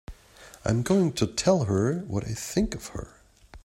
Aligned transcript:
I'm 0.65 0.81
going 0.81 1.13
to 1.13 1.27
tell 1.27 1.65
her 1.65 1.99
what 2.07 2.23
I 2.23 2.33
think 2.33 2.73
of 2.73 2.87
her! 2.87 3.21